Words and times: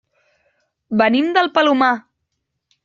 Venim 1.03 1.31
del 1.39 1.53
Palomar. 1.59 1.95